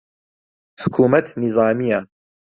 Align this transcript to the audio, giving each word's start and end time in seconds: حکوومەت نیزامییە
حکوومەت 0.83 1.27
نیزامییە 1.41 1.99